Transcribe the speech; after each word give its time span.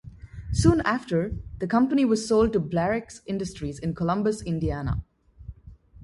Soon 0.51 0.81
after, 0.83 1.35
the 1.59 1.67
company 1.67 2.05
was 2.05 2.27
sold 2.27 2.53
to 2.53 2.59
Blairex 2.59 3.21
Industries 3.27 3.77
in 3.77 3.93
Columbus, 3.93 4.41
Indiana. 4.41 5.03